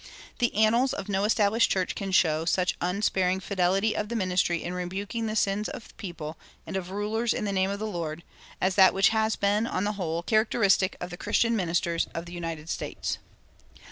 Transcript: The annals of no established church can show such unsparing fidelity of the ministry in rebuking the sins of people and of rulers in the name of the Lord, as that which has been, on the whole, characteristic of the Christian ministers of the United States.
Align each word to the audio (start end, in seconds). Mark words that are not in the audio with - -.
The 0.39 0.51
annals 0.55 0.93
of 0.95 1.09
no 1.09 1.25
established 1.25 1.69
church 1.69 1.93
can 1.93 2.11
show 2.11 2.43
such 2.43 2.73
unsparing 2.81 3.39
fidelity 3.39 3.95
of 3.95 4.09
the 4.09 4.15
ministry 4.15 4.63
in 4.63 4.73
rebuking 4.73 5.27
the 5.27 5.35
sins 5.35 5.69
of 5.69 5.95
people 5.97 6.39
and 6.65 6.75
of 6.75 6.89
rulers 6.89 7.35
in 7.35 7.45
the 7.45 7.51
name 7.53 7.69
of 7.69 7.77
the 7.77 7.85
Lord, 7.85 8.23
as 8.59 8.73
that 8.73 8.95
which 8.95 9.09
has 9.09 9.35
been, 9.35 9.67
on 9.67 9.83
the 9.83 9.91
whole, 9.93 10.23
characteristic 10.23 10.97
of 10.99 11.11
the 11.11 11.17
Christian 11.17 11.55
ministers 11.55 12.07
of 12.15 12.25
the 12.25 12.33
United 12.33 12.67
States. 12.67 13.19